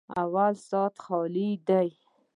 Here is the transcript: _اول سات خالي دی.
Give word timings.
_اول 0.21 0.53
سات 0.67 0.93
خالي 1.03 1.49
دی. 1.67 1.87